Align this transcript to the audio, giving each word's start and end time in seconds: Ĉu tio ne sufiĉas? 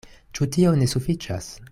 Ĉu 0.37 0.47
tio 0.55 0.71
ne 0.79 0.87
sufiĉas? 0.95 1.51